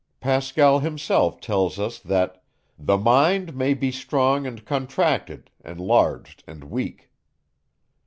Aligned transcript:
Pascal 0.19 0.79
himself 0.79 1.39
tells 1.39 1.77
us, 1.77 1.99
that 1.99 2.41
the 2.75 2.97
mind 2.97 3.55
may 3.55 3.75
be 3.75 3.91
strong 3.91 4.47
and 4.47 4.65
contracted, 4.65 5.51
enlarged 5.63 6.43
and 6.47 6.63
weak. 6.71 7.11